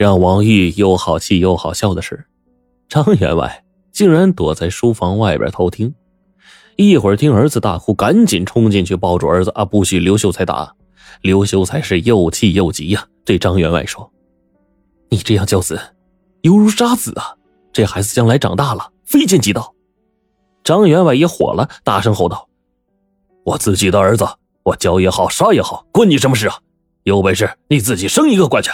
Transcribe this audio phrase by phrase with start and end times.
[0.00, 2.24] 让王玉又好气又好笑的是，
[2.88, 5.94] 张员外竟然躲在书房外边偷听。
[6.76, 9.62] 一会儿听儿子大哭，赶紧冲进去抱住儿子啊！
[9.62, 10.74] 不许刘秀才打。
[11.20, 14.10] 刘秀才是又气又急呀，对张员外说
[15.10, 15.78] ：“你这样教子，
[16.40, 17.36] 犹如杀子啊！
[17.70, 19.74] 这孩子将来长大了，非奸即盗。”
[20.64, 22.48] 张员外也火了，大声吼道
[23.44, 24.26] ：“我自己的儿子，
[24.62, 26.58] 我教也好，杀也好，关你什么事啊？
[27.02, 28.70] 有本事你自己生一个过去，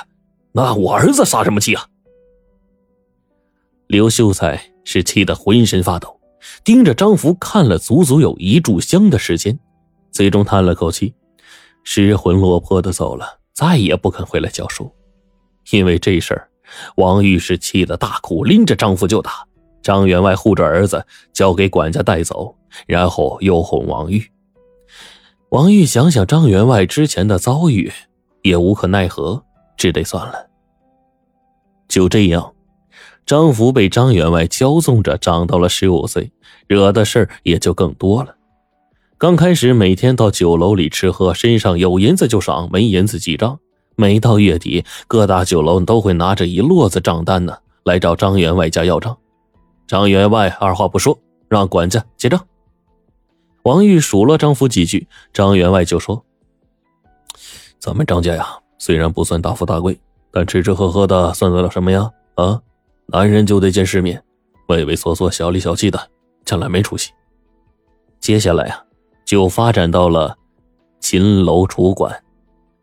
[0.56, 1.86] 那我儿子撒什么气啊？”
[3.88, 6.18] 刘秀才是气得浑身发抖，
[6.64, 9.58] 盯着张福看了足足有一炷香的时间，
[10.10, 11.14] 最终叹了口气。
[11.84, 14.90] 失魂落魄的走了，再也不肯回来教书。
[15.72, 16.48] 因为这事儿，
[16.96, 19.46] 王玉是气得大哭，拎着张福就打。
[19.82, 24.24] 张员外护着儿子，交给管家带走，然后又哄王玉。
[25.50, 27.92] 王玉想想张员外之前的遭遇，
[28.42, 29.44] 也无可奈何，
[29.76, 30.48] 只得算了。
[31.88, 32.52] 就这样，
[33.24, 36.30] 张福被张员外骄纵着长到了十五岁，
[36.66, 38.34] 惹的事儿也就更多了。
[39.18, 43.58] 刚开始每天到酒楼里吃喝，身上有银子就赏，没银子记账。
[43.94, 49.16] 每到月底，各大酒楼都会拿着一摞子账单呢，来找张员外家要账。
[49.86, 51.18] 张员外二话不说，
[51.48, 52.46] 让管家结账。
[53.62, 56.22] 王玉数落张福几句，张员外就说
[57.80, 59.98] ：“咱们张家呀，虽然不算大富大贵，
[60.30, 62.10] 但吃吃喝喝的算得了什么呀？
[62.34, 62.60] 啊，
[63.06, 64.22] 男人就得见世面，
[64.68, 66.10] 畏畏缩缩、小里小气的，
[66.44, 67.10] 将来没出息。”
[68.20, 68.82] 接下来呀。
[69.24, 70.38] 就发展到了
[71.00, 72.22] 秦楼楚馆，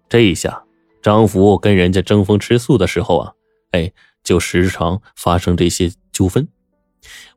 [0.09, 0.61] 这一下
[1.01, 3.31] 张福跟人家争风吃醋的时候啊，
[3.71, 3.89] 哎，
[4.25, 6.45] 就时常发生这些纠纷。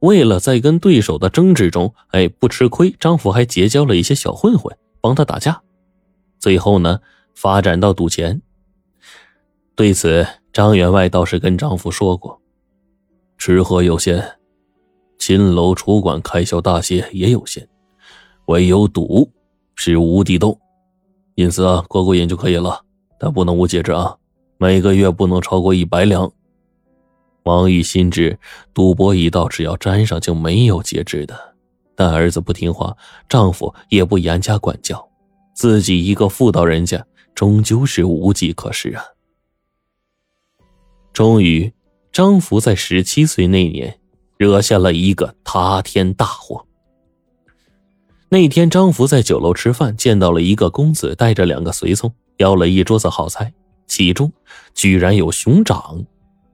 [0.01, 5.63] 为了在跟对手的争执中，哎，不吃亏，张福还结交了一些小混混帮他打架。
[6.41, 6.99] 最后呢，
[7.37, 8.43] 发展到赌钱。
[9.77, 12.41] 对此，张员外倒是跟丈夫说过
[13.37, 14.25] ：“吃喝有限，
[15.19, 17.69] 秦楼楚馆开销大些也有限。”
[18.49, 19.31] 唯有赌
[19.75, 20.59] 是无底洞，
[21.35, 22.81] 因此啊，过过瘾就可以了，
[23.21, 24.17] 但不能无节制啊，
[24.57, 26.33] 每个月不能超过一百两。
[27.43, 28.39] 王玉心知
[28.73, 31.39] 赌博一道，只要沾上就没有节制的，
[31.95, 32.97] 但儿子不听话，
[33.29, 35.07] 丈夫也不严加管教，
[35.55, 37.05] 自己一个妇道人家，
[37.35, 39.05] 终究是无计可施啊。
[41.17, 41.73] 终于，
[42.13, 43.99] 张福在十七岁那年，
[44.37, 46.67] 惹下了一个塌天大祸。
[48.29, 53.51] 那天，张福在酒楼吃饭，见到了一个公子带着两个随从，要了一桌子好菜，
[53.87, 54.31] 其中
[54.75, 56.05] 居然有熊掌。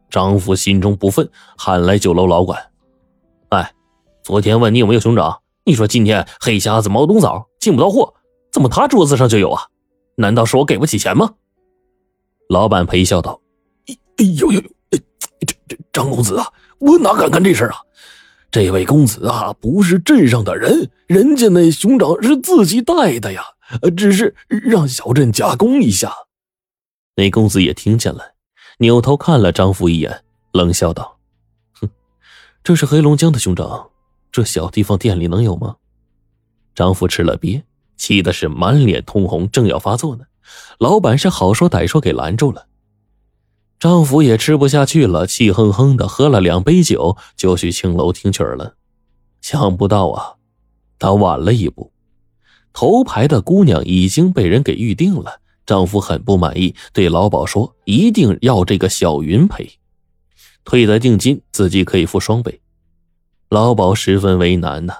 [0.08, 2.70] 张福心中不忿，喊来酒楼老管
[3.50, 3.72] ：“哎，
[4.22, 8.14] 昨天问你有没有熊掌，你说今天黑瞎子毛冬枣进不到货，
[8.52, 9.64] 怎么他桌子上就有啊？
[10.18, 11.32] 难道是我给不起钱吗？”
[12.48, 13.40] 老板陪笑道
[14.18, 14.98] ：“哎呦呦，这
[15.66, 16.46] 这张公子啊，
[16.78, 17.76] 我哪敢干这事啊？”
[18.52, 23.42] 这位公子啊，不是镇上的人，人家那熊掌是自己带的呀，
[23.96, 26.12] 只是让小镇加工一下。
[27.16, 28.34] 那公子也听见了，
[28.78, 31.18] 扭头看了张福一眼，冷笑道
[31.80, 31.88] ：“哼，
[32.62, 33.88] 这是黑龙江的熊掌，
[34.30, 35.76] 这小地方店里能有吗？”
[36.74, 37.62] 张福吃了瘪，
[37.96, 40.26] 气的是满脸通红，正要发作呢，
[40.78, 42.66] 老板是好说歹说给拦住了。
[43.82, 48.76] 丈夫也吃不下去了，气哼哼的喝了两杯酒，就去青楼听曲儿了。
[49.40, 50.34] 想不到啊，
[51.00, 51.90] 他晚了一步，
[52.72, 55.40] 头牌的姑娘已经被人给预定了。
[55.66, 59.68] 丈夫很不满意，对老鸨说：“一定要这个小云陪，
[60.62, 62.60] 退的定金自己可以付双倍。”
[63.50, 64.94] 老鸨十分为难呐，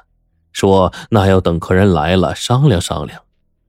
[0.50, 3.22] 说：“那要等客人来了商量商量。”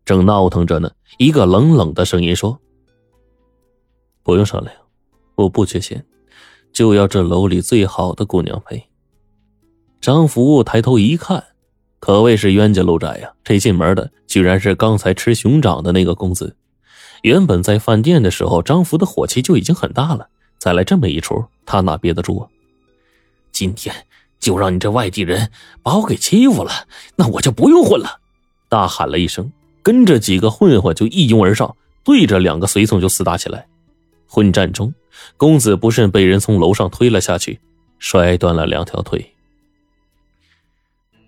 [0.05, 2.59] 正闹腾着呢，一个冷冷的声音说
[4.23, 4.75] ：“不用商量。”
[5.35, 6.05] 我不缺钱，
[6.71, 8.83] 就要这楼里最好的姑娘陪。
[10.01, 11.43] 张福抬头一看，
[11.99, 13.31] 可谓是冤家路窄呀！
[13.43, 16.55] 这进门的居然是刚才吃熊掌的那个公子。
[17.21, 20.27] 原本在饭店的时候，张福的火气就已经很大了，
[20.57, 22.47] 再来这么一出，他哪憋得住啊？
[23.53, 23.95] 今天
[24.39, 25.49] 就让你这外地人
[25.81, 26.71] 把我给欺负了，
[27.15, 28.19] 那我就不用混了！
[28.67, 29.49] 大喊了一声，
[29.81, 33.67] 跟着几个混混就一拥而上，对着两个随从就厮打起来。
[34.33, 34.91] 混战中。
[35.37, 37.59] 公子不慎被人从楼上推了下去，
[37.99, 39.31] 摔断了两条腿。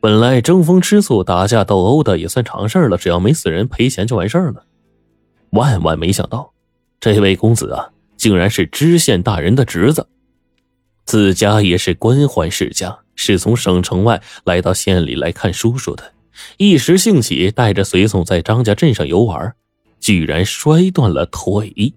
[0.02, 4.66] 本来争风吃醋、打架斗殴的也算常事了，只要没死人，赔钱就完事儿了。
[5.52, 6.52] 万万没想到，
[7.00, 10.08] 这位公子啊，竟然是知县大人的侄子，
[11.06, 16.14] 自家也是官宦世家，是从省城外来到县里来看叔叔的。
[16.58, 19.56] 一时兴起，带着随从在张家镇上游玩，
[20.00, 21.94] 居然摔断了腿。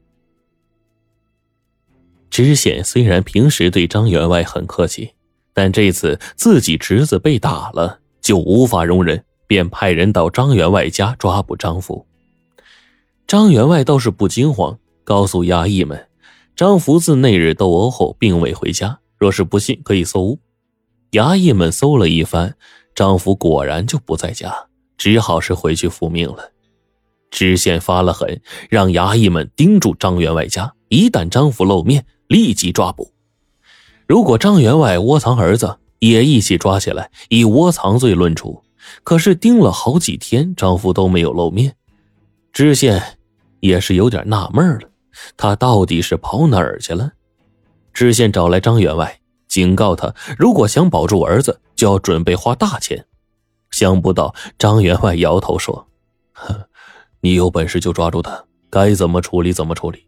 [2.38, 5.11] 知县虽然平时对张员外很客气，
[5.52, 12.06] 但这次自己侄子被打了，就无法容忍，便派人到张员外家抓捕张福。
[13.26, 16.06] 张员外倒是不惊慌，告诉衙役们，
[16.55, 20.38] 张福自那日斗殴后并未回家，若是不信可以搜屋。
[21.11, 22.55] 衙役们搜了一番，
[22.94, 24.55] 张福果然就不在家，
[24.96, 26.52] 只好是回去复命了。
[27.32, 28.40] 知县发了狠，
[28.70, 33.12] 让衙役们盯住张员外家，一旦张福露面，立即抓捕。
[34.06, 38.62] 如果张员外窝藏儿子，也一起抓起来，以窝藏罪论处。
[39.02, 41.75] 可是盯了好几天，张福都没有露面，
[42.52, 43.19] 知县
[43.60, 44.88] 也是有点纳闷了，
[45.36, 47.12] 他到底是跑哪儿去了？
[47.92, 53.04] 知县找来张员外，警告他，如果想保住儿子，就要准备花大钱。
[53.70, 55.88] 想不到张员外摇头说
[56.32, 56.64] ：“哼。”
[57.20, 60.06] 你有本事就抓住他，该怎么处理怎么处理。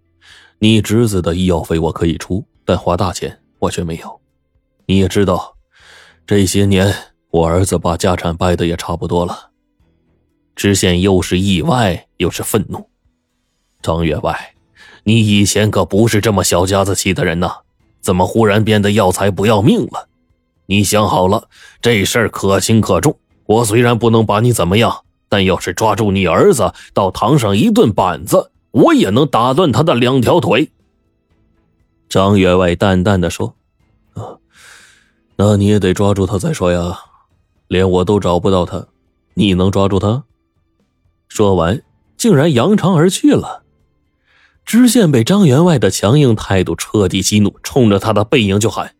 [0.63, 4.21] 你侄子的医药费我可以出，但花大钱我却没有。
[4.85, 5.57] 你也知道，
[6.27, 6.95] 这些年
[7.31, 9.53] 我儿子把家产败的也差不多了。
[10.55, 12.91] 知县又是意外又是愤怒。
[13.81, 14.53] 张员外，
[15.05, 17.61] 你以前可不是这么小家子气的人呐，
[18.03, 20.09] 怎么忽然变得要财不要命了？
[20.67, 21.49] 你想好了，
[21.81, 23.19] 这事儿可轻可重。
[23.47, 25.05] 我虽然不能把你怎么样。
[25.33, 30.71] 但要是抓住你儿子，到堂上一顿板子，我也能打断他的两条腿。”
[32.09, 33.55] 张员外淡淡的说
[34.15, 34.39] ，“啊，
[35.37, 36.99] 那你也得抓住他再说呀，
[37.69, 38.89] 连我都找不到他，
[39.35, 40.25] 你能抓住他？”
[41.29, 41.83] 说完，
[42.17, 43.63] 竟然扬长而去了。
[44.65, 48.95] 知县被张员外的强硬态度彻底激怒，冲着他的背影就喊：“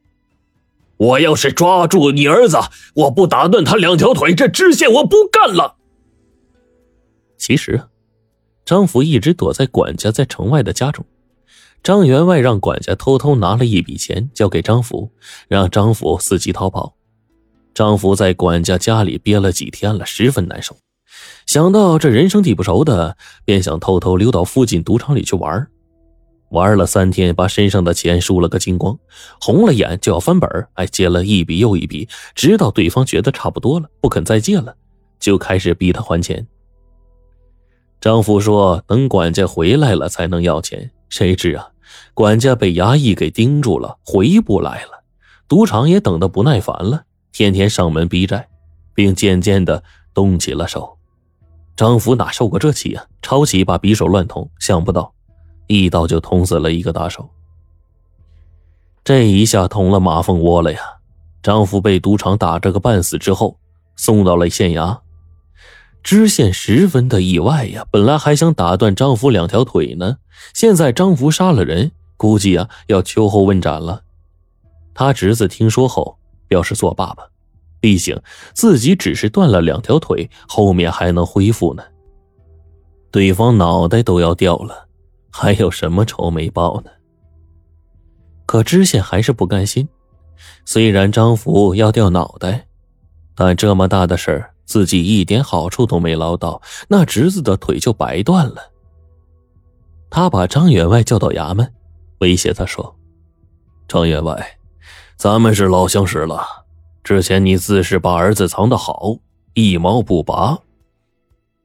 [0.97, 2.59] 我要是抓住你儿子，
[2.95, 5.77] 我不打断他两条腿，这知县我不干了。”
[7.37, 7.83] 其实，
[8.71, 11.05] 张福一直躲在管家在城外的家中。
[11.83, 15.11] 张员外让管家偷偷拿了一笔钱交给张福，
[15.49, 16.95] 让张福伺机逃跑。
[17.75, 20.77] 张福在管家家里憋了几天了，十分难受。
[21.47, 25.67] 想到这人生地不熟的，便想偷偷溜到附近赌场里去玩。
[26.51, 28.97] 玩了三天，把身上的钱输了个精光，
[29.41, 34.77] 红了眼就要翻本还借了一笔又一笔，直到对方觉得差不多了，不肯再借了，
[35.19, 36.47] 就开始逼他还钱。
[38.01, 41.69] 张福说：“等管家回来了才能要钱。”谁知啊，
[42.15, 45.05] 管家被衙役给盯住了，回不来了。
[45.49, 47.03] 赌场也等得不耐烦了，
[47.33, 48.49] 天天上门逼债，
[48.95, 49.83] 并渐渐的
[50.15, 50.97] 动起了手。
[51.77, 53.05] 张福哪受过这气啊？
[53.21, 55.13] 抄起一把匕首乱捅，想不到
[55.67, 57.29] 一刀就捅死了一个打手。
[59.03, 60.79] 这一下捅了马蜂窝了呀！
[61.43, 63.59] 张福被赌场打这个半死之后，
[63.97, 64.97] 送到了县衙。
[66.03, 70.17] 知县十分的意外呀，本来还想打断张福两条腿呢，
[70.55, 74.03] 现在张福杀了人，估计啊要秋后问斩了。
[74.95, 76.19] 他侄子听说后
[76.49, 77.29] 表示作罢吧，
[77.81, 78.21] 毕竟
[78.55, 81.83] 自己只是断了两条腿，后面还能恢复呢。
[83.11, 84.87] 对方脑袋都要掉了，
[85.31, 86.91] 还有什么仇没报呢？
[88.47, 89.89] 可知县还是不甘心，
[90.65, 92.67] 虽然张福要掉脑袋，
[93.35, 94.50] 但这么大的事儿。
[94.71, 98.71] 自己一点好处都没捞到，那侄子的腿就白断了。
[100.09, 101.73] 他把张员外叫到衙门，
[102.19, 102.95] 威胁他说
[103.89, 104.59] ：“张员外，
[105.17, 106.47] 咱们是老相识了。
[107.03, 109.17] 之前你自是把儿子藏得好，
[109.55, 110.57] 一毛不拔。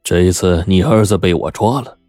[0.03, 1.99] 这一次你儿子被我抓了，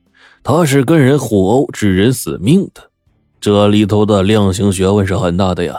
[0.43, 2.91] 他是跟人互殴，致人死命的。
[3.39, 5.79] 这里头的量刑学问是很大的呀。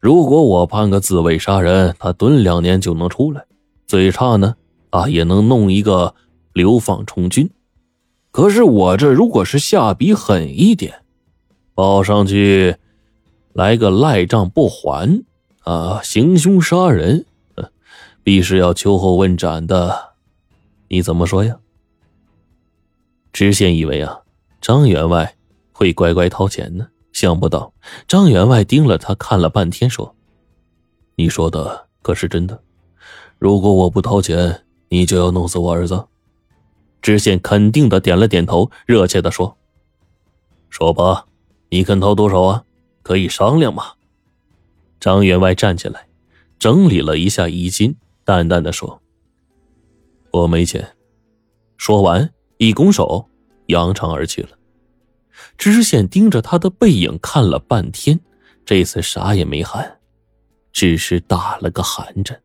[0.00, 3.44] 如果我判个自卫杀人，他蹲两年就能出来。”
[3.90, 4.54] 最差呢，
[4.90, 6.14] 啊，也能弄一个
[6.52, 7.50] 流放充军。
[8.30, 11.02] 可是我这如果是下笔狠一点，
[11.74, 12.76] 报上去
[13.52, 15.24] 来个赖账不还，
[15.64, 17.26] 啊，行凶杀人，
[18.22, 20.12] 必是要秋后问斩的。
[20.86, 21.56] 你怎么说呀？
[23.32, 24.20] 知县以为啊，
[24.60, 25.34] 张员外
[25.72, 27.74] 会乖乖掏钱呢，想不到
[28.06, 30.14] 张员外盯了他看了半天，说
[31.18, 32.62] ：“你说的可是真的？”
[33.40, 36.06] 如果我不掏钱，你就要弄死我儿子。
[37.00, 39.56] 知县肯定的点了点头，热切的说
[40.68, 41.24] ：“说吧，
[41.70, 42.64] 你肯掏多少啊？
[43.02, 43.94] 可以商量嘛。”
[45.00, 46.06] 张员外站起来，
[46.58, 49.00] 整理了一下衣襟，淡淡的说
[50.32, 50.94] ：“我没钱。”
[51.78, 53.26] 说完，一拱手，
[53.68, 54.50] 扬长而去了。
[55.56, 58.20] 知县盯着他的背影看了半天，
[58.66, 59.98] 这次啥也没喊，
[60.72, 62.38] 只是打了个寒颤。